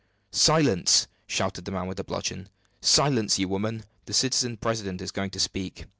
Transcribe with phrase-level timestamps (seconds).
[0.31, 2.49] "Silence!" shouted the man with the bludgeon.
[2.81, 3.83] "Silence, you women!
[4.07, 5.85] the citizen president is going to speak."